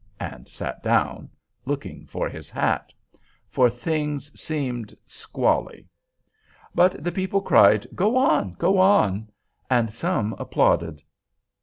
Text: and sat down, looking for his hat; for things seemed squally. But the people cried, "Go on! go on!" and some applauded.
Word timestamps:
and 0.19 0.47
sat 0.47 0.81
down, 0.81 1.29
looking 1.63 2.07
for 2.07 2.27
his 2.27 2.49
hat; 2.49 2.91
for 3.51 3.69
things 3.69 4.31
seemed 4.33 4.97
squally. 5.05 5.85
But 6.73 7.03
the 7.03 7.11
people 7.11 7.39
cried, 7.41 7.85
"Go 7.93 8.17
on! 8.17 8.53
go 8.53 8.79
on!" 8.79 9.29
and 9.69 9.93
some 9.93 10.33
applauded. 10.39 11.03